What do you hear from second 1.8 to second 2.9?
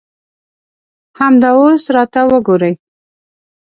راته وګورئ.